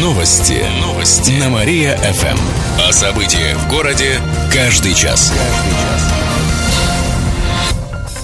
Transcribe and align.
Новости. 0.00 0.64
Новости. 0.80 1.32
На 1.32 1.50
Мария-ФМ. 1.50 2.38
О 2.88 2.90
событиях 2.90 3.58
в 3.58 3.68
городе 3.68 4.18
каждый 4.50 4.94
час. 4.94 5.30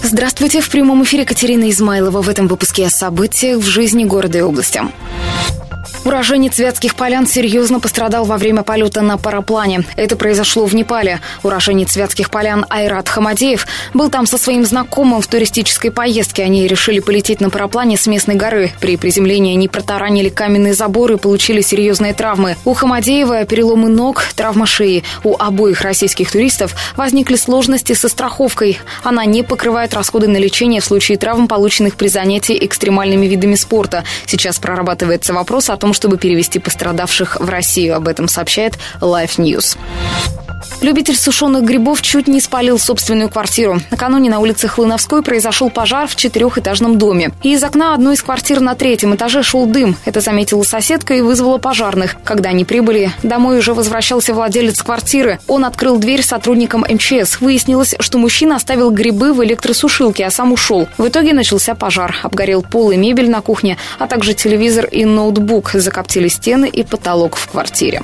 Здравствуйте, 0.02 0.62
в 0.62 0.70
прямом 0.70 1.04
эфире 1.04 1.26
Катерина 1.26 1.68
Измайлова 1.68 2.22
в 2.22 2.30
этом 2.30 2.46
выпуске 2.48 2.86
о 2.86 2.90
событиях 2.90 3.58
в 3.58 3.66
жизни 3.66 4.04
города 4.04 4.38
и 4.38 4.40
области. 4.40 4.80
Уроженец 6.06 6.56
Вятских 6.60 6.94
полян 6.94 7.26
серьезно 7.26 7.80
пострадал 7.80 8.24
во 8.24 8.36
время 8.38 8.62
полета 8.62 9.02
на 9.02 9.18
параплане. 9.18 9.82
Это 9.96 10.14
произошло 10.14 10.64
в 10.64 10.72
Непале. 10.72 11.20
Уроженец 11.42 11.96
Вятских 11.96 12.30
полян 12.30 12.64
Айрат 12.70 13.08
Хамадеев 13.08 13.66
был 13.92 14.08
там 14.08 14.24
со 14.24 14.38
своим 14.38 14.64
знакомым 14.64 15.20
в 15.20 15.26
туристической 15.26 15.90
поездке. 15.90 16.44
Они 16.44 16.68
решили 16.68 17.00
полететь 17.00 17.40
на 17.40 17.50
параплане 17.50 17.96
с 17.96 18.06
местной 18.06 18.36
горы. 18.36 18.70
При 18.78 18.96
приземлении 18.96 19.54
они 19.54 19.66
протаранили 19.66 20.28
каменные 20.28 20.74
заборы 20.74 21.14
и 21.14 21.18
получили 21.18 21.60
серьезные 21.60 22.14
травмы. 22.14 22.56
У 22.64 22.72
Хамадеева 22.72 23.44
переломы 23.44 23.88
ног, 23.88 24.22
травма 24.36 24.64
шеи. 24.64 25.02
У 25.24 25.34
обоих 25.36 25.80
российских 25.80 26.30
туристов 26.30 26.76
возникли 26.96 27.34
сложности 27.34 27.94
со 27.94 28.08
страховкой. 28.08 28.78
Она 29.02 29.24
не 29.24 29.42
покрывает 29.42 29.92
расходы 29.92 30.28
на 30.28 30.36
лечение 30.36 30.80
в 30.80 30.84
случае 30.84 31.18
травм, 31.18 31.48
полученных 31.48 31.96
при 31.96 32.06
занятии 32.06 32.56
экстремальными 32.64 33.26
видами 33.26 33.56
спорта. 33.56 34.04
Сейчас 34.26 34.60
прорабатывается 34.60 35.34
вопрос 35.34 35.68
о 35.68 35.76
том, 35.76 35.94
чтобы 35.96 36.18
перевести 36.18 36.58
пострадавших 36.58 37.40
в 37.40 37.48
Россию. 37.48 37.96
Об 37.96 38.06
этом 38.06 38.28
сообщает 38.28 38.78
Life 39.00 39.38
News. 39.38 39.76
Любитель 40.82 41.16
сушеных 41.16 41.64
грибов 41.64 42.02
чуть 42.02 42.28
не 42.28 42.40
спалил 42.40 42.78
собственную 42.78 43.28
квартиру. 43.28 43.80
Накануне 43.90 44.30
на 44.30 44.40
улице 44.40 44.68
Хлыновской 44.68 45.22
произошел 45.22 45.70
пожар 45.70 46.06
в 46.06 46.16
четырехэтажном 46.16 46.98
доме. 46.98 47.32
И 47.42 47.54
из 47.54 47.64
окна 47.64 47.94
одной 47.94 48.14
из 48.14 48.22
квартир 48.22 48.60
на 48.60 48.74
третьем 48.74 49.14
этаже 49.14 49.42
шел 49.42 49.66
дым. 49.66 49.96
Это 50.04 50.20
заметила 50.20 50.62
соседка 50.62 51.14
и 51.14 51.22
вызвала 51.22 51.58
пожарных. 51.58 52.16
Когда 52.24 52.50
они 52.50 52.64
прибыли, 52.64 53.10
домой 53.22 53.58
уже 53.58 53.74
возвращался 53.74 54.34
владелец 54.34 54.82
квартиры. 54.82 55.40
Он 55.48 55.64
открыл 55.64 55.98
дверь 55.98 56.22
сотрудникам 56.22 56.84
МЧС. 56.88 57.40
Выяснилось, 57.40 57.94
что 57.98 58.18
мужчина 58.18 58.56
оставил 58.56 58.90
грибы 58.90 59.32
в 59.32 59.42
электросушилке, 59.44 60.26
а 60.26 60.30
сам 60.30 60.52
ушел. 60.52 60.88
В 60.98 61.08
итоге 61.08 61.32
начался 61.32 61.74
пожар. 61.74 62.16
Обгорел 62.22 62.62
пол 62.62 62.90
и 62.90 62.96
мебель 62.96 63.30
на 63.30 63.40
кухне, 63.40 63.78
а 63.98 64.06
также 64.06 64.34
телевизор 64.34 64.84
и 64.84 65.04
ноутбук. 65.04 65.70
Закоптили 65.72 66.28
стены 66.28 66.68
и 66.68 66.84
потолок 66.84 67.36
в 67.36 67.48
квартире. 67.48 68.02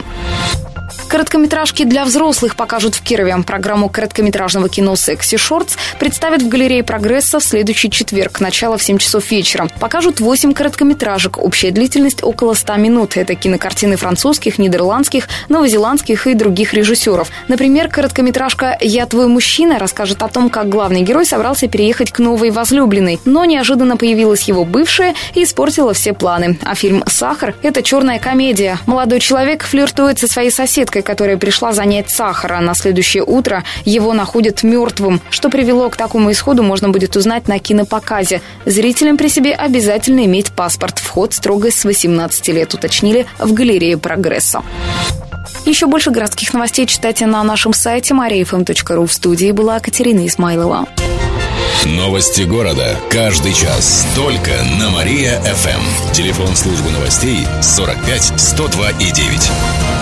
Короткометражки 1.13 1.85
для 1.85 2.07
взрослых 2.07 2.57
покажут 2.57 2.95
в 2.95 3.03
Кирове. 3.03 3.37
Программу 3.47 3.91
короткометражного 3.91 4.71
кино 4.71 4.97
«Секси 4.97 5.37
Шортс» 5.37 5.77
представят 5.99 6.41
в 6.41 6.49
галерее 6.49 6.83
«Прогресса» 6.83 7.39
в 7.39 7.45
следующий 7.45 7.91
четверг, 7.91 8.41
начало 8.41 8.79
в 8.79 8.83
7 8.83 8.97
часов 8.97 9.31
вечера. 9.31 9.69
Покажут 9.79 10.21
8 10.21 10.55
короткометражек. 10.55 11.37
Общая 11.37 11.71
длительность 11.71 12.25
около 12.25 12.55
100 12.55 12.77
минут. 12.77 13.19
Это 13.19 13.35
кинокартины 13.35 13.97
французских, 13.97 14.59
нидерландских, 14.59 15.29
новозеландских 15.51 16.27
и 16.27 16.33
других 16.33 16.73
режиссеров. 16.73 17.29
Например, 17.47 17.91
короткометражка 17.91 18.79
«Я 18.81 19.05
твой 19.05 19.27
мужчина» 19.27 19.79
расскажет 19.79 20.23
о 20.23 20.29
том, 20.29 20.49
как 20.49 20.71
главный 20.71 21.03
герой 21.03 21.27
собрался 21.27 21.69
переехать 21.69 22.11
к 22.11 22.21
новой 22.21 22.51
возлюбленной, 22.51 23.21
но 23.27 23.45
неожиданно 23.45 23.99
появилась 23.99 24.45
его 24.45 24.65
бывшая 24.65 25.15
и 25.35 25.45
испортила 25.45 25.93
все 25.93 26.15
планы. 26.15 26.59
А 26.63 26.75
фильм 26.75 27.05
«Сахар»— 27.07 27.55
это 27.63 27.83
черная 27.83 28.19
комедия. 28.19 28.79
Молодой 28.87 29.21
человек 29.21 29.65
флиртует 29.65 30.19
со 30.19 30.27
своей 30.27 30.51
соседкой, 30.51 31.02
которая 31.03 31.37
пришла 31.37 31.73
занять 31.73 32.11
сахара. 32.11 32.61
На 32.61 32.75
следующее 32.75 33.23
утро 33.25 33.65
его 33.85 34.13
находят 34.13 34.63
мертвым. 34.63 35.21
Что 35.31 35.51
привело 35.51 35.91
к 35.91 35.97
такому 35.97 36.33
исходу, 36.33 36.63
можно 36.63 36.89
будет 36.89 37.17
узнать 37.17 37.49
на 37.49 37.59
кинопоказе. 37.59 38.41
Зрителям 38.65 39.17
при 39.17 39.29
себе 39.29 39.53
обязательно 39.55 40.25
иметь 40.25 40.53
паспорт. 40.53 40.99
Вход 40.99 41.35
строго 41.35 41.71
с 41.71 41.85
18 41.85 42.49
лет, 42.49 42.75
уточнили 42.75 43.27
в 43.39 43.53
галерее 43.53 43.99
«Прогресса». 43.99 44.63
Еще 45.65 45.87
больше 45.87 46.11
городских 46.11 46.53
новостей 46.55 46.87
читайте 46.87 47.27
на 47.27 47.43
нашем 47.45 47.73
сайте 47.73 48.15
mariafm.ru. 48.15 49.07
В 49.07 49.13
студии 49.13 49.51
была 49.53 49.79
Катерина 49.81 50.27
Исмайлова. 50.27 50.87
Новости 51.85 52.43
города. 52.43 52.97
Каждый 53.11 53.53
час. 53.53 54.07
Только 54.15 54.51
на 54.79 54.91
Мария-ФМ. 54.91 56.13
Телефон 56.13 56.55
службы 56.55 56.91
новостей 56.91 57.47
45 57.61 58.35
102 58.37 58.91
и 58.91 59.11
9. 59.11 60.02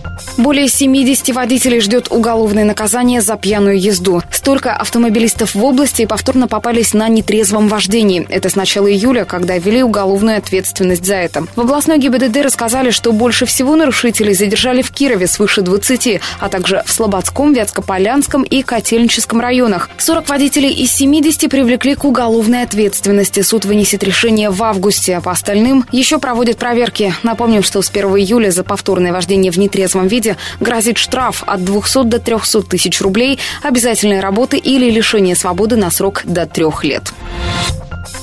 Более 0.37 0.67
70 0.67 1.35
водителей 1.35 1.81
ждет 1.81 2.07
уголовное 2.09 2.63
наказание 2.63 3.21
за 3.21 3.35
пьяную 3.35 3.79
езду. 3.79 4.21
Столько 4.31 4.73
автомобилистов 4.73 5.55
в 5.55 5.63
области 5.63 6.05
повторно 6.05 6.47
попались 6.47 6.93
на 6.93 7.09
нетрезвом 7.09 7.67
вождении. 7.67 8.25
Это 8.29 8.49
с 8.49 8.55
начала 8.55 8.89
июля, 8.91 9.25
когда 9.25 9.57
ввели 9.57 9.83
уголовную 9.83 10.37
ответственность 10.37 11.05
за 11.05 11.15
это. 11.15 11.45
В 11.55 11.61
областной 11.61 11.99
ГИБДД 11.99 12.37
рассказали, 12.37 12.91
что 12.91 13.11
больше 13.11 13.45
всего 13.45 13.75
нарушителей 13.75 14.33
задержали 14.33 14.81
в 14.81 14.91
Кирове 14.91 15.27
свыше 15.27 15.61
20, 15.61 16.21
а 16.39 16.49
также 16.49 16.81
в 16.85 16.91
Слободском, 16.91 17.53
Вятскополянском 17.53 18.43
и 18.43 18.63
Котельническом 18.63 19.41
районах. 19.41 19.89
40 19.97 20.29
водителей 20.29 20.71
из 20.71 20.93
70 20.93 21.49
привлекли 21.49 21.95
к 21.95 22.05
уголовной 22.05 22.63
ответственности. 22.63 23.41
Суд 23.41 23.65
вынесет 23.65 24.03
решение 24.03 24.49
в 24.49 24.63
августе. 24.63 25.17
а 25.17 25.21
По 25.21 25.31
остальным 25.31 25.85
еще 25.91 26.19
проводят 26.19 26.57
проверки. 26.57 27.13
Напомним, 27.21 27.63
что 27.63 27.81
с 27.81 27.89
1 27.89 28.05
июля 28.17 28.51
за 28.51 28.63
повторное 28.63 29.11
вождение 29.11 29.51
в 29.51 29.57
нетрезвом 29.57 30.07
виде 30.07 30.20
грозит 30.59 30.97
штраф 30.97 31.43
от 31.45 31.63
200 31.63 32.03
до 32.03 32.19
300 32.19 32.63
тысяч 32.63 33.01
рублей, 33.01 33.39
обязательной 33.63 34.19
работы 34.19 34.57
или 34.57 34.89
лишение 34.89 35.35
свободы 35.35 35.75
на 35.75 35.91
срок 35.91 36.21
до 36.25 36.45
трех 36.45 36.83
лет. 36.83 37.13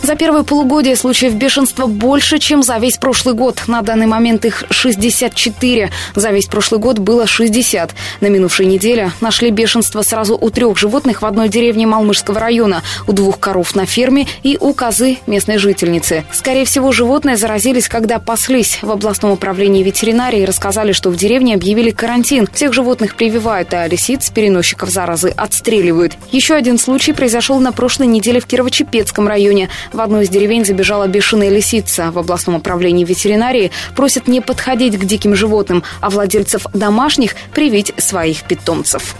За 0.08 0.16
первое 0.16 0.42
полугодие 0.42 0.96
случаев 0.96 1.34
бешенства 1.34 1.84
больше, 1.84 2.38
чем 2.38 2.62
за 2.62 2.78
весь 2.78 2.96
прошлый 2.96 3.34
год. 3.34 3.64
На 3.66 3.82
данный 3.82 4.06
момент 4.06 4.46
их 4.46 4.64
64. 4.70 5.90
За 6.14 6.30
весь 6.30 6.46
прошлый 6.46 6.80
год 6.80 6.98
было 6.98 7.26
60. 7.26 7.94
На 8.22 8.28
минувшей 8.28 8.64
неделе 8.64 9.12
нашли 9.20 9.50
бешенство 9.50 10.00
сразу 10.00 10.34
у 10.34 10.48
трех 10.48 10.78
животных 10.78 11.20
в 11.20 11.26
одной 11.26 11.50
деревне 11.50 11.86
Малмышского 11.86 12.40
района, 12.40 12.82
у 13.06 13.12
двух 13.12 13.38
коров 13.38 13.74
на 13.74 13.84
ферме 13.84 14.26
и 14.42 14.56
у 14.58 14.72
козы 14.72 15.18
местной 15.26 15.58
жительницы. 15.58 16.24
Скорее 16.32 16.64
всего, 16.64 16.90
животные 16.90 17.36
заразились, 17.36 17.86
когда 17.86 18.18
паслись. 18.18 18.78
В 18.80 18.90
областном 18.90 19.32
управлении 19.32 19.82
ветеринарии 19.82 20.46
рассказали, 20.46 20.92
что 20.92 21.10
в 21.10 21.16
деревне 21.16 21.54
объявили 21.54 21.90
карантин. 21.90 22.48
Всех 22.50 22.72
животных 22.72 23.14
прививают, 23.14 23.74
а 23.74 23.86
лисиц, 23.86 24.30
переносчиков 24.30 24.88
заразы, 24.88 25.34
отстреливают. 25.36 26.14
Еще 26.32 26.54
один 26.54 26.78
случай 26.78 27.12
произошел 27.12 27.60
на 27.60 27.72
прошлой 27.72 28.06
неделе 28.06 28.40
в 28.40 28.46
Кирово-Чепецком 28.46 29.28
районе. 29.28 29.68
В 29.98 30.00
одну 30.00 30.20
из 30.20 30.28
деревень 30.28 30.64
забежала 30.64 31.08
бешеная 31.08 31.48
лисица. 31.48 32.12
В 32.12 32.20
областном 32.20 32.54
управлении 32.54 33.04
ветеринарии 33.04 33.72
просят 33.96 34.28
не 34.28 34.40
подходить 34.40 34.96
к 34.96 35.04
диким 35.04 35.34
животным, 35.34 35.82
а 36.00 36.08
владельцев 36.08 36.66
домашних 36.72 37.34
привить 37.52 37.92
своих 37.96 38.44
питомцев. 38.44 39.16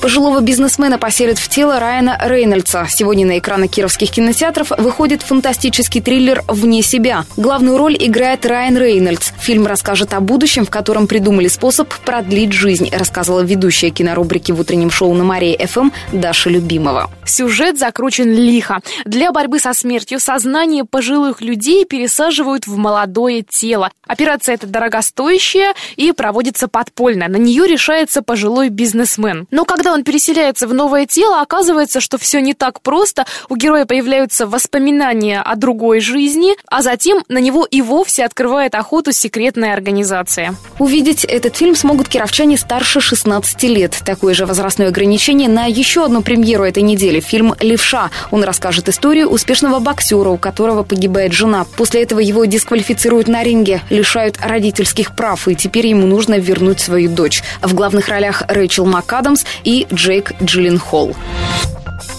Пожилого 0.00 0.40
бизнесмена 0.40 0.98
поселят 0.98 1.38
в 1.38 1.48
тело 1.48 1.80
Райана 1.80 2.18
Рейнольдса. 2.20 2.86
Сегодня 2.90 3.26
на 3.26 3.38
экраны 3.38 3.68
кировских 3.68 4.10
кинотеатров 4.10 4.70
выходит 4.76 5.22
фантастический 5.22 6.00
триллер 6.00 6.42
«Вне 6.48 6.82
себя». 6.82 7.24
Главную 7.36 7.78
роль 7.78 7.96
играет 7.98 8.44
Райан 8.46 8.76
Рейнольдс. 8.76 9.32
Фильм 9.40 9.66
расскажет 9.66 10.14
о 10.14 10.20
будущем, 10.20 10.66
в 10.66 10.70
котором 10.70 11.06
придумали 11.06 11.48
способ 11.48 11.92
продлить 12.04 12.52
жизнь, 12.52 12.90
рассказывала 12.90 13.40
ведущая 13.40 13.90
кинорубрики 13.90 14.52
в 14.52 14.60
утреннем 14.60 14.90
шоу 14.90 15.14
на 15.14 15.24
Марии 15.24 15.58
ФМ 15.64 15.90
Даша 16.12 16.50
Любимова. 16.50 17.10
Сюжет 17.24 17.78
закручен 17.78 18.30
лихо. 18.30 18.80
Для 19.04 19.32
борьбы 19.32 19.58
со 19.58 19.72
смертью 19.72 20.20
сознание 20.20 20.84
пожилых 20.84 21.40
людей 21.40 21.84
пересаживают 21.84 22.66
в 22.66 22.76
молодое 22.76 23.42
тело. 23.42 23.90
Операция 24.06 24.54
эта 24.54 24.66
дорогостоящая 24.66 25.74
и 25.96 26.12
проводится 26.12 26.68
подпольно. 26.68 27.28
На 27.28 27.36
нее 27.36 27.66
решается 27.66 28.22
пожилой 28.22 28.68
бизнесмен. 28.68 29.46
Но 29.50 29.64
когда 29.74 29.92
он 29.92 30.04
переселяется 30.04 30.68
в 30.68 30.72
новое 30.72 31.04
тело, 31.04 31.40
оказывается, 31.40 31.98
что 31.98 32.16
все 32.16 32.40
не 32.40 32.54
так 32.54 32.80
просто. 32.80 33.26
У 33.48 33.56
героя 33.56 33.86
появляются 33.86 34.46
воспоминания 34.46 35.40
о 35.40 35.56
другой 35.56 35.98
жизни, 35.98 36.54
а 36.68 36.80
затем 36.80 37.24
на 37.28 37.38
него 37.38 37.66
и 37.68 37.82
вовсе 37.82 38.24
открывает 38.24 38.76
охоту 38.76 39.10
секретная 39.10 39.72
организация. 39.72 40.54
Увидеть 40.78 41.24
этот 41.24 41.56
фильм 41.56 41.74
смогут 41.74 42.08
кировчане 42.08 42.56
старше 42.56 43.00
16 43.00 43.64
лет. 43.64 44.00
Такое 44.06 44.32
же 44.32 44.46
возрастное 44.46 44.86
ограничение 44.88 45.48
на 45.48 45.66
еще 45.66 46.04
одну 46.04 46.22
премьеру 46.22 46.62
этой 46.62 46.84
недели– 46.84 47.18
фильм 47.20 47.56
«Левша». 47.58 48.10
Он 48.30 48.44
расскажет 48.44 48.88
историю 48.88 49.28
успешного 49.28 49.80
боксера, 49.80 50.28
у 50.28 50.38
которого 50.38 50.84
погибает 50.84 51.32
жена. 51.32 51.66
После 51.76 52.04
этого 52.04 52.20
его 52.20 52.44
дисквалифицируют 52.44 53.26
на 53.26 53.42
ринге, 53.42 53.80
лишают 53.90 54.38
родительских 54.40 55.16
прав, 55.16 55.48
и 55.48 55.56
теперь 55.56 55.88
ему 55.88 56.06
нужно 56.06 56.38
вернуть 56.38 56.78
свою 56.78 57.10
дочь. 57.10 57.42
В 57.60 57.74
главных 57.74 58.06
ролях 58.06 58.44
Рэйчел 58.46 58.86
МакАдамс 58.86 59.44
и 59.62 59.86
Джейк 59.92 60.32
Джилленхол. 60.42 61.14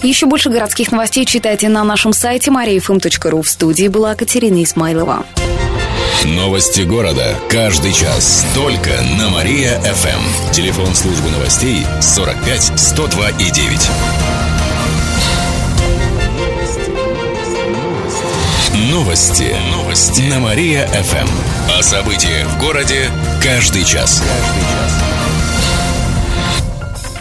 Еще 0.02 0.26
больше 0.28 0.50
городских 0.50 0.92
новостей 0.92 1.26
читайте 1.26 1.68
на 1.68 1.84
нашем 1.84 2.14
сайте 2.14 2.52
mariafm.ru. 2.52 3.42
В 3.42 3.50
студии 3.50 3.88
была 3.88 4.16
Катерина 4.16 4.64
Исмайлова. 4.64 5.26
Новости 6.26 6.82
города. 6.82 7.36
Каждый 7.50 7.94
час. 7.94 8.46
Только 8.56 8.90
на 9.20 9.30
Мария-ФМ. 9.30 10.52
Телефон 10.52 10.94
службы 10.96 11.30
новостей 11.30 11.86
45 12.02 12.80
102 12.80 13.30
и 13.30 13.52
9. 13.52 13.90
Новости. 18.92 19.56
Новости. 19.72 20.22
На 20.22 20.40
Мария-ФМ. 20.40 21.28
О 21.78 21.84
событиях 21.84 22.48
в 22.48 22.60
городе 22.60 23.10
каждый 23.44 23.84
час. 23.84 24.22
Каждый 24.22 24.62
час. 24.62 25.05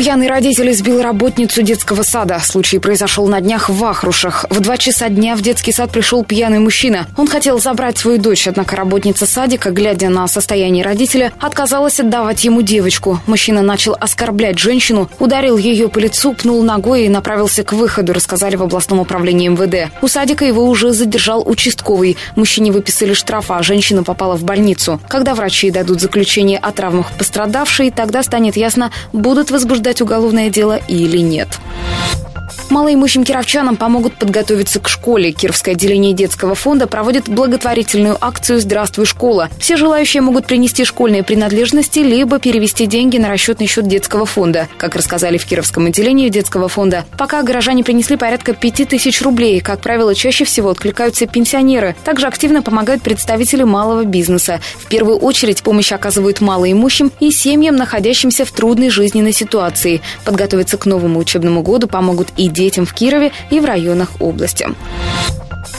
Пьяный 0.00 0.28
родитель 0.28 0.70
избил 0.70 1.02
работницу 1.02 1.60
детского 1.60 2.04
сада. 2.04 2.40
Случай 2.42 2.78
произошел 2.78 3.28
на 3.28 3.38
днях 3.42 3.68
в 3.68 3.76
Вахрушах. 3.76 4.46
В 4.48 4.58
два 4.60 4.78
часа 4.78 5.10
дня 5.10 5.36
в 5.36 5.42
детский 5.42 5.72
сад 5.72 5.90
пришел 5.90 6.24
пьяный 6.24 6.58
мужчина. 6.58 7.06
Он 7.18 7.28
хотел 7.28 7.60
забрать 7.60 7.98
свою 7.98 8.16
дочь, 8.16 8.48
однако 8.48 8.76
работница 8.76 9.26
садика, 9.26 9.70
глядя 9.72 10.08
на 10.08 10.26
состояние 10.26 10.82
родителя, 10.82 11.34
отказалась 11.38 12.00
отдавать 12.00 12.42
ему 12.44 12.62
девочку. 12.62 13.20
Мужчина 13.26 13.60
начал 13.60 13.94
оскорблять 14.00 14.58
женщину, 14.58 15.10
ударил 15.18 15.58
ее 15.58 15.90
по 15.90 15.98
лицу, 15.98 16.32
пнул 16.32 16.62
ногой 16.62 17.04
и 17.04 17.10
направился 17.10 17.62
к 17.62 17.74
выходу, 17.74 18.14
рассказали 18.14 18.56
в 18.56 18.62
областном 18.62 19.00
управлении 19.00 19.48
МВД. 19.48 19.92
У 20.00 20.08
садика 20.08 20.46
его 20.46 20.64
уже 20.64 20.92
задержал 20.92 21.46
участковый. 21.46 22.16
Мужчине 22.36 22.72
выписали 22.72 23.12
штраф, 23.12 23.50
а 23.50 23.62
женщина 23.62 24.02
попала 24.02 24.34
в 24.38 24.44
больницу. 24.44 24.98
Когда 25.10 25.34
врачи 25.34 25.70
дадут 25.70 26.00
заключение 26.00 26.56
о 26.56 26.72
травмах 26.72 27.12
пострадавшей, 27.18 27.90
тогда 27.90 28.22
станет 28.22 28.56
ясно, 28.56 28.92
будут 29.12 29.50
возбуждать 29.50 29.89
возбуждать 29.90 30.00
уголовное 30.00 30.50
дело 30.50 30.78
или 30.88 31.18
нет. 31.18 31.48
Малоимущим 32.70 33.24
кировчанам 33.24 33.76
помогут 33.76 34.14
подготовиться 34.14 34.80
к 34.80 34.88
школе. 34.88 35.32
Кировское 35.32 35.74
отделение 35.74 36.12
детского 36.12 36.54
фонда 36.54 36.86
проводит 36.86 37.28
благотворительную 37.28 38.16
акцию 38.20 38.60
«Здравствуй, 38.60 39.06
школа». 39.06 39.48
Все 39.58 39.76
желающие 39.76 40.20
могут 40.20 40.46
принести 40.46 40.84
школьные 40.84 41.22
принадлежности, 41.22 42.00
либо 42.00 42.38
перевести 42.38 42.86
деньги 42.86 43.18
на 43.18 43.28
расчетный 43.28 43.66
счет 43.66 43.88
детского 43.88 44.26
фонда. 44.26 44.68
Как 44.78 44.94
рассказали 44.94 45.38
в 45.38 45.46
Кировском 45.46 45.86
отделении 45.86 46.28
детского 46.28 46.68
фонда, 46.68 47.04
пока 47.18 47.42
горожане 47.42 47.84
принесли 47.84 48.16
порядка 48.16 48.52
5000 48.54 49.22
рублей. 49.22 49.60
Как 49.60 49.80
правило, 49.80 50.14
чаще 50.14 50.44
всего 50.44 50.70
откликаются 50.70 51.26
пенсионеры. 51.26 51.96
Также 52.04 52.26
активно 52.26 52.62
помогают 52.62 53.02
представители 53.02 53.62
малого 53.62 54.04
бизнеса. 54.04 54.60
В 54.78 54.86
первую 54.86 55.18
очередь 55.18 55.62
помощь 55.62 55.92
оказывают 55.92 56.40
малоимущим 56.40 57.12
и 57.20 57.30
семьям, 57.30 57.76
находящимся 57.76 58.44
в 58.44 58.52
трудной 58.52 58.90
жизненной 58.90 59.32
ситуации. 59.32 60.00
Подготовиться 60.24 60.78
к 60.78 60.86
новому 60.86 61.18
учебному 61.18 61.62
году 61.62 61.88
помогут 61.88 62.28
и 62.40 62.48
детям 62.48 62.86
в 62.86 62.94
Кирове 62.94 63.32
и 63.50 63.60
в 63.60 63.64
районах 63.66 64.12
области 64.18 64.66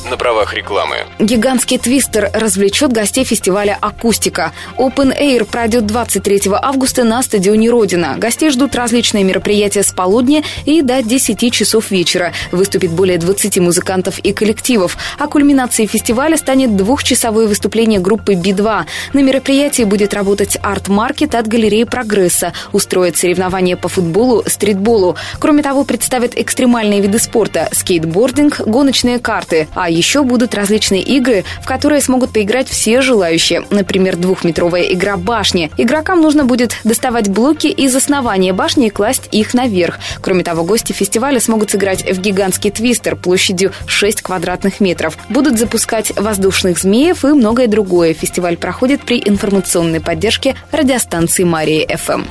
на 0.09 0.17
правах 0.17 0.53
рекламы. 0.53 0.97
Гигантский 1.19 1.77
твистер 1.77 2.29
развлечет 2.33 2.91
гостей 2.91 3.23
фестиваля 3.23 3.77
«Акустика». 3.81 4.51
Open 4.77 5.17
Air 5.17 5.45
пройдет 5.45 5.85
23 5.85 6.41
августа 6.53 7.03
на 7.03 7.21
стадионе 7.21 7.69
«Родина». 7.69 8.15
Гостей 8.17 8.49
ждут 8.49 8.75
различные 8.75 9.23
мероприятия 9.23 9.83
с 9.83 9.91
полудня 9.91 10.43
и 10.65 10.81
до 10.81 11.03
10 11.03 11.51
часов 11.53 11.91
вечера. 11.91 12.33
Выступит 12.51 12.91
более 12.91 13.17
20 13.17 13.59
музыкантов 13.59 14.19
и 14.19 14.33
коллективов. 14.33 14.97
А 15.19 15.27
кульминацией 15.27 15.87
фестиваля 15.87 16.37
станет 16.37 16.75
двухчасовое 16.75 17.47
выступление 17.47 17.99
группы 17.99 18.33
Би-2. 18.33 18.85
На 19.13 19.19
мероприятии 19.19 19.83
будет 19.83 20.13
работать 20.13 20.57
арт-маркет 20.61 21.35
от 21.35 21.47
галереи 21.47 21.83
«Прогресса». 21.83 22.53
Устроят 22.71 23.17
соревнования 23.17 23.77
по 23.77 23.87
футболу, 23.87 24.43
стритболу. 24.47 25.15
Кроме 25.39 25.61
того, 25.61 25.83
представят 25.83 26.37
экстремальные 26.37 27.01
виды 27.01 27.19
спорта– 27.19 27.69
скейтбординг, 27.71 28.61
гоночные 28.61 29.19
карты. 29.19 29.67
А 29.73 29.90
еще 29.91 30.23
будут 30.23 30.55
различные 30.55 31.01
игры, 31.01 31.43
в 31.61 31.65
которые 31.65 32.01
смогут 32.01 32.31
поиграть 32.31 32.67
все 32.69 33.01
желающие. 33.01 33.63
Например, 33.69 34.15
двухметровая 34.15 34.83
игра 34.83 35.17
башни. 35.17 35.71
Игрокам 35.77 36.21
нужно 36.21 36.45
будет 36.45 36.75
доставать 36.83 37.29
блоки 37.29 37.67
из 37.67 37.95
основания 37.95 38.53
башни 38.53 38.87
и 38.87 38.89
класть 38.89 39.29
их 39.31 39.53
наверх. 39.53 39.99
Кроме 40.21 40.43
того, 40.43 40.63
гости 40.63 40.93
фестиваля 40.93 41.39
смогут 41.39 41.71
сыграть 41.71 42.03
в 42.03 42.19
гигантский 42.19 42.71
твистер 42.71 43.15
площадью 43.15 43.71
6 43.85 44.21
квадратных 44.21 44.79
метров. 44.79 45.17
Будут 45.29 45.57
запускать 45.57 46.11
воздушных 46.15 46.79
змеев 46.79 47.25
и 47.25 47.29
многое 47.29 47.67
другое. 47.67 48.13
Фестиваль 48.13 48.57
проходит 48.57 49.01
при 49.01 49.21
информационной 49.23 49.99
поддержке 49.99 50.55
радиостанции 50.71 51.43
Мария 51.43 51.87
ФМ. 51.97 52.23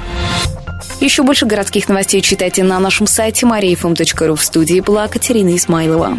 Еще 1.00 1.22
больше 1.22 1.46
городских 1.46 1.88
новостей 1.88 2.20
читайте 2.20 2.62
на 2.62 2.78
нашем 2.78 3.06
сайте 3.06 3.46
mariafm.ru. 3.46 4.36
В 4.36 4.44
студии 4.44 4.80
была 4.80 5.08
Катерина 5.08 5.56
Исмайлова. 5.56 6.18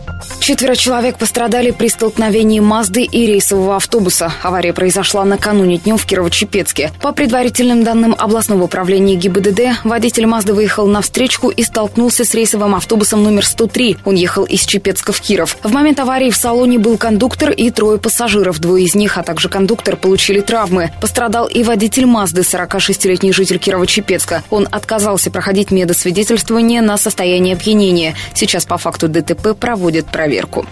Четверо 0.41 0.73
человек 0.75 1.19
пострадали 1.19 1.69
при 1.69 1.87
столкновении 1.87 2.59
Мазды 2.59 3.03
и 3.03 3.27
рейсового 3.27 3.75
автобуса. 3.75 4.33
Авария 4.41 4.73
произошла 4.73 5.23
накануне 5.23 5.77
днем 5.77 5.99
в 5.99 6.05
Кирово-Чепецке. 6.07 6.89
По 6.99 7.11
предварительным 7.11 7.83
данным 7.83 8.15
областного 8.17 8.63
управления 8.63 9.13
ГИБДД, 9.17 9.83
водитель 9.83 10.25
Мазды 10.25 10.53
выехал 10.53 10.87
на 10.87 11.03
встречку 11.03 11.49
и 11.49 11.61
столкнулся 11.61 12.25
с 12.25 12.33
рейсовым 12.33 12.73
автобусом 12.73 13.21
номер 13.21 13.45
103. 13.45 13.97
Он 14.03 14.15
ехал 14.15 14.43
из 14.43 14.65
Чепецка 14.65 15.11
в 15.11 15.21
Киров. 15.21 15.57
В 15.61 15.71
момент 15.71 15.99
аварии 15.99 16.31
в 16.31 16.35
салоне 16.35 16.79
был 16.79 16.97
кондуктор 16.97 17.51
и 17.51 17.69
трое 17.69 17.99
пассажиров. 17.99 18.57
Двое 18.57 18.85
из 18.85 18.95
них, 18.95 19.19
а 19.19 19.23
также 19.23 19.47
кондуктор, 19.47 19.95
получили 19.95 20.39
травмы. 20.39 20.89
Пострадал 21.01 21.45
и 21.45 21.61
водитель 21.61 22.07
Мазды, 22.07 22.41
46-летний 22.41 23.31
житель 23.31 23.57
Кирова-Чепецка. 23.57 24.41
Он 24.49 24.67
отказался 24.71 25.29
проходить 25.29 25.69
медосвидетельствование 25.69 26.81
на 26.81 26.97
состояние 26.97 27.53
опьянения. 27.53 28.15
Сейчас 28.33 28.65
по 28.65 28.79
факту 28.79 29.07
ДТП 29.07 29.55
проводят 29.55 30.07
проверку 30.07 30.30
проверку. 30.31 30.65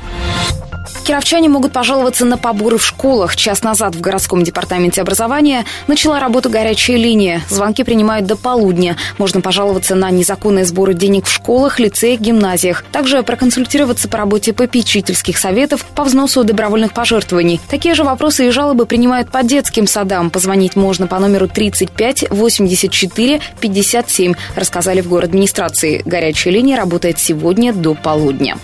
Кировчане 1.09 1.49
могут 1.49 1.73
пожаловаться 1.73 2.23
на 2.23 2.37
поборы 2.37 2.77
в 2.77 2.85
школах. 2.85 3.35
Час 3.35 3.63
назад 3.63 3.95
в 3.95 3.99
городском 3.99 4.43
департаменте 4.43 5.01
образования 5.01 5.65
начала 5.87 6.19
работу 6.19 6.51
горячая 6.51 6.97
линия. 6.97 7.41
Звонки 7.49 7.83
принимают 7.83 8.27
до 8.27 8.35
полудня. 8.35 8.95
Можно 9.17 9.41
пожаловаться 9.41 9.95
на 9.95 10.11
незаконные 10.11 10.65
сборы 10.65 10.93
денег 10.93 11.25
в 11.25 11.31
школах, 11.31 11.79
лицеях, 11.79 12.19
гимназиях. 12.19 12.85
Также 12.91 13.23
проконсультироваться 13.23 14.07
по 14.07 14.19
работе 14.19 14.53
попечительских 14.53 15.39
советов 15.39 15.83
по 15.95 16.03
взносу 16.03 16.43
добровольных 16.43 16.93
пожертвований. 16.93 17.59
Такие 17.71 17.95
же 17.95 18.03
вопросы 18.03 18.47
и 18.47 18.51
жалобы 18.51 18.85
принимают 18.85 19.31
по 19.31 19.41
детским 19.41 19.87
садам. 19.87 20.29
Позвонить 20.29 20.75
можно 20.75 21.07
по 21.07 21.17
номеру 21.17 21.47
35 21.47 22.29
84 22.29 23.41
57, 23.59 24.33
рассказали 24.55 25.01
в 25.01 25.09
город 25.09 25.29
администрации. 25.29 26.03
Горячая 26.05 26.53
линия 26.53 26.77
работает 26.77 27.17
сегодня 27.17 27.73
до 27.73 27.95
полудня. 27.95 28.57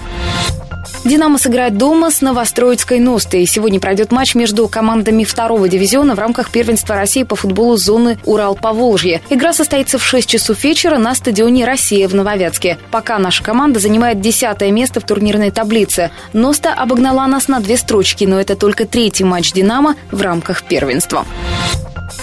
«Динамо» 1.05 1.37
сыграет 1.37 1.77
дома 1.77 2.09
с 2.09 2.21
Новостроицкой 2.21 2.99
«Ностой». 2.99 3.45
Сегодня 3.45 3.79
пройдет 3.79 4.11
матч 4.11 4.33
между 4.33 4.67
командами 4.67 5.23
второго 5.23 5.69
дивизиона 5.69 6.15
в 6.15 6.19
рамках 6.19 6.49
первенства 6.49 6.95
России 6.95 7.21
по 7.21 7.35
футболу 7.35 7.77
зоны 7.77 8.17
Урал-Поволжье. 8.25 9.21
Игра 9.29 9.53
состоится 9.53 9.99
в 9.99 10.03
6 10.03 10.27
часов 10.27 10.63
вечера 10.63 10.97
на 10.97 11.13
стадионе 11.13 11.63
«Россия» 11.63 12.07
в 12.07 12.15
Нововятске. 12.15 12.79
Пока 12.89 13.19
наша 13.19 13.43
команда 13.43 13.79
занимает 13.79 14.19
десятое 14.19 14.71
место 14.71 14.99
в 14.99 15.05
турнирной 15.05 15.51
таблице. 15.51 16.09
«Носта» 16.33 16.73
обогнала 16.73 17.27
нас 17.27 17.47
на 17.47 17.59
две 17.59 17.77
строчки, 17.77 18.23
но 18.23 18.39
это 18.41 18.55
только 18.55 18.85
третий 18.85 19.23
матч 19.23 19.53
«Динамо» 19.53 19.95
в 20.09 20.19
рамках 20.23 20.63
первенства. 20.63 21.23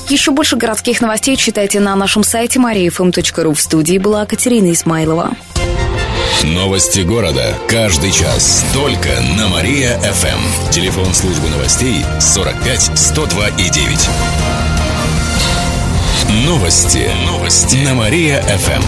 Еще 0.08 0.32
больше 0.32 0.56
городских 0.56 1.00
новостей 1.00 1.36
читайте 1.36 1.78
на 1.78 1.94
нашем 1.94 2.24
сайте 2.24 2.58
mariafm.ru. 2.58 3.54
В 3.54 3.60
студии 3.60 3.98
была 3.98 4.26
Катерина 4.26 4.72
Исмайлова. 4.72 5.36
Новости 6.44 7.00
города. 7.00 7.56
Каждый 7.68 8.10
час. 8.10 8.64
Только 8.74 9.08
на 9.38 9.48
Мария-ФМ. 9.48 10.70
Телефон 10.70 11.14
службы 11.14 11.48
новостей 11.48 12.04
45 12.20 12.98
102 12.98 13.48
и 13.50 13.70
9. 13.70 14.08
Новости. 16.44 17.08
Новости. 17.26 17.76
На 17.76 17.94
Мария-ФМ. 17.94 18.82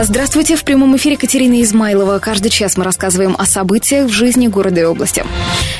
Здравствуйте, 0.00 0.54
в 0.54 0.62
прямом 0.62 0.96
эфире 0.96 1.16
Катерина 1.16 1.60
Измайлова. 1.60 2.20
Каждый 2.20 2.50
час 2.50 2.76
мы 2.76 2.84
рассказываем 2.84 3.34
о 3.36 3.44
событиях 3.46 4.06
в 4.08 4.12
жизни 4.12 4.46
города 4.46 4.80
и 4.80 4.84
области. 4.84 5.24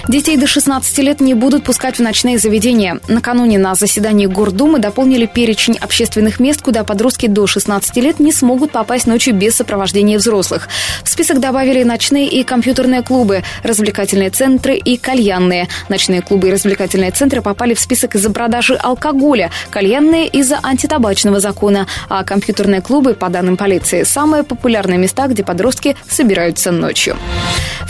Детей 0.08 0.36
до 0.36 0.48
16 0.48 0.98
лет 0.98 1.20
не 1.20 1.34
будут 1.34 1.62
пускать 1.62 1.98
в 1.98 2.02
ночные 2.02 2.38
заведения. 2.38 2.98
Накануне 3.06 3.58
на 3.58 3.76
заседании 3.76 4.26
Гордумы 4.26 4.80
дополнили 4.80 5.26
перечень 5.26 5.76
общественных 5.78 6.40
мест, 6.40 6.62
куда 6.62 6.82
подростки 6.82 7.28
до 7.28 7.46
16 7.46 7.96
лет 7.98 8.18
не 8.18 8.32
смогут 8.32 8.72
попасть 8.72 9.06
ночью 9.06 9.34
без 9.34 9.54
сопровождения 9.54 10.18
взрослых. 10.18 10.68
В 11.04 11.08
список 11.08 11.38
добавили 11.38 11.84
ночные 11.84 12.26
и 12.26 12.42
компьютерные 12.42 13.02
клубы, 13.02 13.44
развлекательные 13.62 14.30
центры 14.30 14.76
и 14.76 14.96
кальянные. 14.96 15.68
Ночные 15.88 16.22
клубы 16.22 16.48
и 16.48 16.52
развлекательные 16.52 17.12
центры 17.12 17.40
попали 17.40 17.74
в 17.74 17.80
список 17.80 18.16
из-за 18.16 18.30
продажи 18.30 18.74
алкоголя, 18.74 19.52
кальянные 19.70 20.26
из-за 20.26 20.58
антитабачного 20.60 21.38
закона, 21.38 21.86
а 22.08 22.24
компьютерные 22.24 22.80
клубы, 22.80 23.14
по 23.14 23.28
данным 23.28 23.56
полиции, 23.56 24.02
самые 24.08 24.42
популярные 24.42 24.98
места, 24.98 25.28
где 25.28 25.44
подростки 25.44 25.96
собираются 26.08 26.72
ночью. 26.72 27.16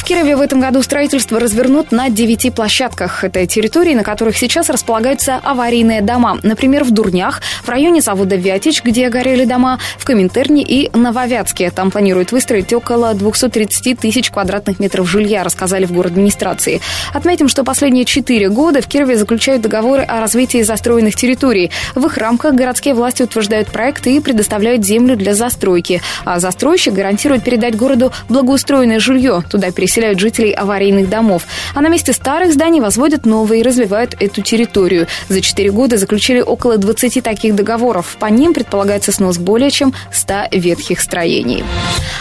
Кирове 0.08 0.36
в 0.36 0.40
этом 0.40 0.58
году 0.58 0.82
строительство 0.82 1.38
развернут 1.38 1.92
на 1.92 2.08
девяти 2.08 2.48
площадках. 2.50 3.24
Это 3.24 3.46
территории, 3.46 3.92
на 3.92 4.02
которых 4.02 4.38
сейчас 4.38 4.70
располагаются 4.70 5.36
аварийные 5.36 6.00
дома. 6.00 6.38
Например, 6.42 6.82
в 6.82 6.92
Дурнях, 6.92 7.42
в 7.62 7.68
районе 7.68 8.00
завода 8.00 8.34
«Вятич», 8.34 8.82
где 8.82 9.10
горели 9.10 9.44
дома, 9.44 9.78
в 9.98 10.06
Коминтерне 10.06 10.62
и 10.62 10.88
Нововятске. 10.96 11.70
Там 11.70 11.90
планируют 11.90 12.32
выстроить 12.32 12.72
около 12.72 13.12
230 13.12 14.00
тысяч 14.00 14.30
квадратных 14.30 14.80
метров 14.80 15.06
жилья, 15.06 15.44
рассказали 15.44 15.84
в 15.84 15.92
город 15.92 16.12
администрации. 16.12 16.80
Отметим, 17.12 17.48
что 17.48 17.62
последние 17.62 18.06
четыре 18.06 18.48
года 18.48 18.80
в 18.80 18.86
Кирове 18.86 19.18
заключают 19.18 19.60
договоры 19.60 20.04
о 20.04 20.20
развитии 20.20 20.62
застроенных 20.62 21.16
территорий. 21.16 21.70
В 21.94 22.06
их 22.06 22.16
рамках 22.16 22.54
городские 22.54 22.94
власти 22.94 23.24
утверждают 23.24 23.68
проекты 23.68 24.16
и 24.16 24.20
предоставляют 24.20 24.86
землю 24.86 25.18
для 25.18 25.34
застройки 25.34 26.00
а 26.24 26.40
застройщик 26.40 26.94
гарантирует 26.94 27.44
передать 27.44 27.76
городу 27.76 28.10
благоустроенное 28.30 29.00
жилье. 29.00 29.44
Туда 29.50 29.70
переселяют 29.70 29.97
жителей 30.18 30.52
аварийных 30.52 31.08
домов. 31.08 31.44
А 31.74 31.80
на 31.80 31.88
месте 31.88 32.12
старых 32.12 32.52
зданий 32.52 32.80
возводят 32.80 33.26
новые 33.26 33.60
и 33.60 33.64
развивают 33.64 34.16
эту 34.20 34.42
территорию. 34.42 35.06
За 35.28 35.40
четыре 35.40 35.70
года 35.70 35.96
заключили 35.96 36.40
около 36.40 36.76
20 36.76 37.22
таких 37.22 37.54
договоров. 37.54 38.16
По 38.18 38.26
ним 38.26 38.54
предполагается 38.54 39.12
снос 39.12 39.38
более 39.38 39.70
чем 39.70 39.94
100 40.12 40.48
ветхих 40.52 41.00
строений. 41.00 41.64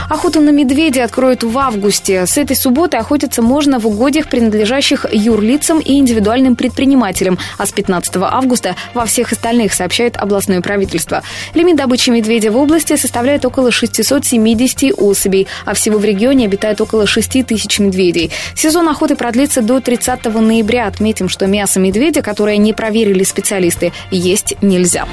Охоту 0.10 0.42
на 0.42 0.50
медведя 0.50 1.04
откроют 1.04 1.44
в 1.44 1.58
августе. 1.58 2.26
С 2.26 2.38
этой 2.38 2.56
субботы 2.56 2.98
охотиться 2.98 3.42
можно 3.42 3.80
в 3.80 3.88
угодьях, 3.88 4.30
принадлежащих 4.30 5.06
юрлицам 5.12 5.80
и 5.80 5.94
индивидуальным 5.98 6.56
предпринимателям, 6.56 7.38
а 7.58 7.66
с 7.66 7.72
15 7.72 8.16
августа 8.18 8.76
во 8.94 9.06
всех 9.06 9.32
остальных, 9.32 9.74
сообщает 9.74 10.18
областное 10.18 10.62
правительство. 10.62 11.24
Лимит 11.54 11.76
добычи 11.76 12.10
медведя 12.10 12.52
в 12.52 12.58
области 12.58 12.96
составляет 12.96 13.46
около 13.46 13.72
670 13.72 14.94
особей, 14.98 15.48
а 15.66 15.74
всего 15.74 15.98
в 15.98 16.06
регионе 16.06 16.46
обитает 16.46 16.80
около 16.82 17.06
6 17.06 17.46
тысяч 17.46 17.67
медведей. 17.80 18.32
Сезон 18.56 18.90
охоты 18.90 19.16
продлится 19.16 19.62
до 19.62 19.80
30 19.80 20.26
ноября. 20.26 20.88
Отметим, 20.88 21.30
что 21.30 21.48
мясо 21.48 21.80
медведя, 21.80 22.22
которое 22.22 22.58
не 22.58 22.74
проверили 22.74 23.24
специалисты, 23.24 23.94
есть 24.12 24.56
нельзя. 24.62 25.08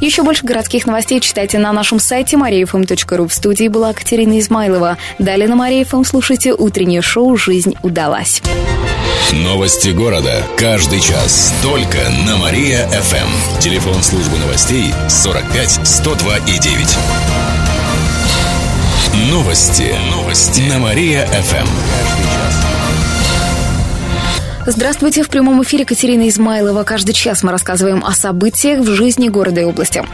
Еще 0.00 0.22
больше 0.22 0.44
городских 0.44 0.86
новостей 0.86 1.20
читайте 1.20 1.58
на 1.58 1.72
нашем 1.72 1.98
сайте 1.98 2.36
mariafm.ru. 2.36 3.28
В 3.28 3.32
студии 3.32 3.68
была 3.68 3.92
Катерина 3.92 4.38
Измайлова. 4.38 4.96
Далее 5.18 5.48
на 5.48 5.56
Мария.фм 5.56 6.04
слушайте 6.04 6.54
утреннее 6.54 7.02
шоу 7.02 7.36
«Жизнь 7.36 7.74
удалась». 7.82 8.42
Новости 9.32 9.90
города. 9.90 10.42
Каждый 10.56 11.00
час. 11.00 11.54
Только 11.62 11.98
на 12.26 12.36
Мария-ФМ. 12.36 13.60
Телефон 13.60 14.02
службы 14.02 14.38
новостей 14.38 14.92
45 15.08 15.80
102 15.84 16.36
и 16.38 16.58
9. 16.58 17.59
Новости. 19.28 19.94
Новости. 20.10 20.62
На 20.62 20.78
Мария-ФМ. 20.78 22.49
Здравствуйте, 24.66 25.22
в 25.22 25.30
прямом 25.30 25.62
эфире 25.62 25.86
Катерина 25.86 26.28
Измайлова. 26.28 26.84
Каждый 26.84 27.14
час 27.14 27.42
мы 27.42 27.50
рассказываем 27.50 28.04
о 28.04 28.12
событиях 28.12 28.80
в 28.80 28.94
жизни 28.94 29.28
города 29.28 29.62
и 29.62 29.64
области. 29.64 30.04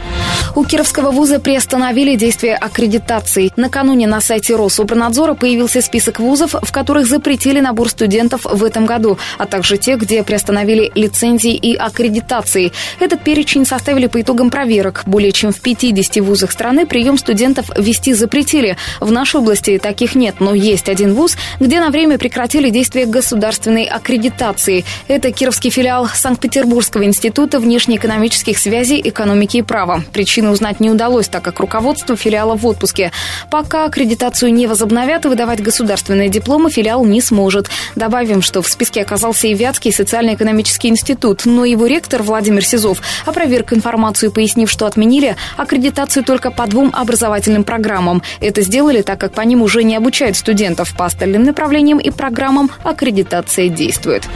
У 0.55 0.63
Кировского 0.63 1.11
вуза 1.11 1.39
приостановили 1.39 2.15
действие 2.15 2.55
аккредитации. 2.55 3.51
Накануне 3.57 4.07
на 4.07 4.21
сайте 4.21 4.55
Рособранадзора 4.55 5.33
появился 5.33 5.81
список 5.81 6.19
вузов, 6.19 6.55
в 6.61 6.71
которых 6.71 7.07
запретили 7.07 7.59
набор 7.59 7.89
студентов 7.89 8.45
в 8.45 8.63
этом 8.63 8.85
году, 8.85 9.19
а 9.37 9.45
также 9.47 9.77
те, 9.77 9.97
где 9.97 10.23
приостановили 10.23 10.93
лицензии 10.95 11.53
и 11.53 11.75
аккредитации. 11.75 12.71
Этот 13.01 13.25
перечень 13.25 13.65
составили 13.65 14.07
по 14.07 14.21
итогам 14.21 14.49
проверок. 14.49 15.03
Более 15.05 15.33
чем 15.33 15.51
в 15.51 15.59
50 15.59 16.23
вузах 16.23 16.53
страны 16.53 16.85
прием 16.85 17.17
студентов 17.17 17.69
вести 17.77 18.13
запретили. 18.13 18.77
В 19.01 19.11
нашей 19.11 19.41
области 19.41 19.77
таких 19.77 20.15
нет, 20.15 20.35
но 20.39 20.53
есть 20.53 20.87
один 20.87 21.15
вуз, 21.15 21.35
где 21.59 21.81
на 21.81 21.89
время 21.89 22.17
прекратили 22.17 22.69
действие 22.69 23.05
государственной 23.05 23.83
аккредитации 23.83 24.36
аккредитации. 24.37 24.85
Это 25.07 25.31
кировский 25.31 25.69
филиал 25.69 26.07
Санкт-Петербургского 26.07 27.03
института 27.05 27.59
внешнеэкономических 27.59 28.57
связей, 28.57 29.01
экономики 29.03 29.57
и 29.57 29.61
права. 29.61 30.03
Причины 30.13 30.49
узнать 30.49 30.79
не 30.79 30.91
удалось, 30.91 31.27
так 31.27 31.43
как 31.43 31.59
руководство 31.59 32.15
филиала 32.15 32.55
в 32.55 32.65
отпуске. 32.65 33.11
Пока 33.49 33.85
аккредитацию 33.85 34.53
не 34.53 34.67
возобновят, 34.67 35.25
выдавать 35.25 35.61
государственные 35.61 36.29
дипломы 36.29 36.69
филиал 36.69 37.03
не 37.05 37.21
сможет. 37.21 37.69
Добавим, 37.95 38.41
что 38.41 38.61
в 38.61 38.67
списке 38.67 39.01
оказался 39.01 39.47
и 39.47 39.53
Вятский 39.53 39.91
социально-экономический 39.91 40.89
институт, 40.89 41.45
но 41.45 41.65
его 41.65 41.87
ректор 41.87 42.21
Владимир 42.21 42.63
Сизов 42.63 43.01
опроверг 43.25 43.73
информацию, 43.73 44.31
пояснив, 44.31 44.69
что 44.69 44.85
отменили 44.85 45.35
аккредитацию 45.57 46.23
только 46.23 46.51
по 46.51 46.67
двум 46.67 46.91
образовательным 46.93 47.63
программам. 47.63 48.21
Это 48.39 48.61
сделали, 48.61 49.01
так 49.01 49.19
как 49.19 49.33
по 49.33 49.41
ним 49.41 49.63
уже 49.63 49.83
не 49.83 49.95
обучают 49.95 50.37
студентов. 50.37 50.95
По 50.95 51.05
остальным 51.05 51.43
направлениям 51.43 51.97
и 51.97 52.11
программам 52.11 52.69
аккредитация 52.83 53.69
действует. 53.69 54.26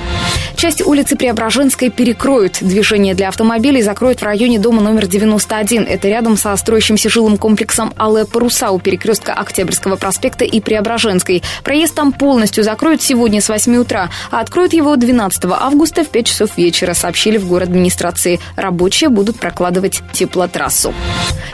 Часть 0.62 0.86
улицы 0.86 1.16
Преображенской 1.16 1.90
перекроют. 1.90 2.60
Движение 2.62 3.16
для 3.16 3.30
автомобилей 3.30 3.82
закроют 3.82 4.20
в 4.20 4.24
районе 4.24 4.60
дома 4.60 4.80
номер 4.80 5.08
91. 5.08 5.86
Это 5.86 6.08
рядом 6.08 6.38
со 6.38 6.56
строящимся 6.56 7.10
жилым 7.10 7.40
комплексом 7.40 7.96
Алле 7.98 8.26
Паруса 8.26 8.70
у 8.70 8.78
перекрестка 8.78 9.34
Октябрьского 9.34 9.96
проспекта 9.96 10.46
и 10.46 10.62
Преображенской. 10.62 11.42
Проезд 11.64 11.96
там 11.96 12.14
полностью 12.14 12.64
закроют 12.64 13.02
сегодня 13.02 13.42
с 13.42 13.50
8 13.50 13.76
утра, 13.78 14.12
а 14.30 14.40
откроют 14.40 14.74
его 14.74 14.96
12 14.96 15.46
августа 15.46 16.04
в 16.04 16.10
5 16.10 16.28
часов 16.28 16.56
вечера, 16.58 16.94
сообщили 16.94 17.40
в 17.40 17.48
город 17.48 17.70
администрации. 17.70 18.40
Рабочие 18.56 19.10
будут 19.10 19.40
прокладывать 19.40 20.04
теплотрассу. 20.14 20.94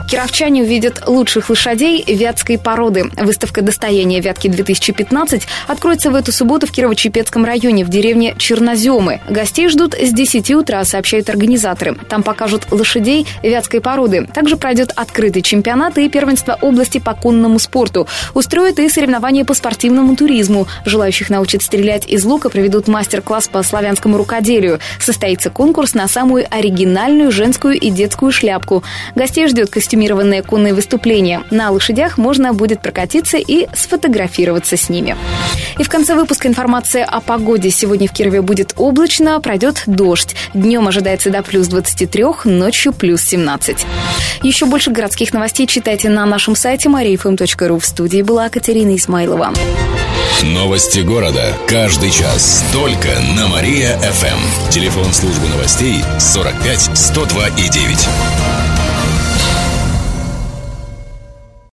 Кировчане 0.09 0.63
увидят 0.63 1.07
лучших 1.07 1.49
лошадей 1.49 2.03
вятской 2.05 2.57
породы. 2.57 3.09
Выставка 3.15 3.61
«Достояние 3.61 4.19
Вятки-2015» 4.19 5.43
откроется 5.67 6.11
в 6.11 6.15
эту 6.15 6.33
субботу 6.33 6.67
в 6.67 6.71
Кирово-Чепецком 6.71 7.45
районе 7.45 7.85
в 7.85 7.89
деревне 7.89 8.26
Черноземы. 8.37 9.21
Гостей 9.29 9.67
ждут 9.69 9.93
с 9.93 10.11
10 10.11 10.51
утра, 10.51 10.83
сообщают 10.83 11.29
организаторы. 11.29 11.95
Там 12.09 12.23
покажут 12.23 12.67
лошадей 12.71 13.25
вятской 13.43 13.81
породы. 13.81 14.27
Также 14.33 14.57
пройдет 14.57 14.91
открытый 14.95 15.41
чемпионат 15.41 15.97
и 15.97 16.09
первенство 16.09 16.57
области 16.61 16.97
по 16.97 17.13
конному 17.13 17.59
спорту. 17.59 18.07
Устроят 18.33 18.79
и 18.79 18.89
соревнования 18.89 19.45
по 19.45 19.53
спортивному 19.53 20.15
туризму. 20.15 20.67
Желающих 20.85 21.29
научат 21.29 21.61
стрелять 21.61 22.07
из 22.07 22.23
лука 22.25 22.49
проведут 22.49 22.87
мастер-класс 22.87 23.47
по 23.47 23.63
славянскому 23.63 24.17
рукоделию. 24.17 24.79
Состоится 24.99 25.49
конкурс 25.49 25.93
на 25.93 26.07
самую 26.07 26.45
оригинальную 26.49 27.31
женскую 27.31 27.79
и 27.79 27.89
детскую 27.89 28.31
шляпку. 28.31 28.83
Гостей 29.15 29.47
ждет 29.47 29.69
костюмированное 29.69 30.43
конное 30.43 30.73
выступление. 30.73 31.43
На 31.51 31.71
лошадях 31.71 32.17
можно 32.17 32.53
будет 32.53 32.81
прокатиться 32.81 33.37
и 33.37 33.67
сфотографироваться 33.73 34.77
с 34.77 34.89
ними. 34.89 35.15
И 35.77 35.83
в 35.83 35.89
конце 35.89 36.15
выпуска 36.15 36.47
информация 36.47 37.05
о 37.05 37.21
погоде. 37.21 37.69
Сегодня 37.69 38.07
в 38.07 38.13
Кирове 38.17 38.41
будет 38.41 38.73
облачно, 38.77 39.39
пройдет 39.39 39.83
дождь. 39.85 40.35
Днем 40.55 40.87
ожидается 40.87 41.29
до 41.29 41.43
плюс 41.43 41.67
23, 41.67 42.23
ночью 42.45 42.91
плюс 42.91 43.21
17. 43.21 43.85
Еще 44.41 44.65
больше 44.65 44.89
городских 44.89 45.33
новостей 45.33 45.67
читайте 45.67 46.09
на 46.09 46.25
нашем 46.25 46.55
сайте 46.55 46.89
mariafm.ru. 46.89 47.79
В 47.79 47.85
студии 47.85 48.23
была 48.23 48.49
Катерина 48.49 48.95
Измайлова. 48.95 49.53
Новости 50.41 51.01
города. 51.01 51.53
Каждый 51.67 52.09
час. 52.09 52.65
Только 52.73 53.09
на 53.35 53.49
Мария-ФМ. 53.49 54.71
Телефон 54.71 55.13
службы 55.13 55.47
новостей 55.49 56.03
45 56.19 56.97
102 56.97 57.47
и 57.49 57.69
9. 57.69 58.86